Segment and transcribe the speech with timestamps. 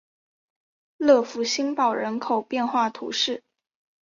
[0.97, 3.43] 勒福新堡人口变化图示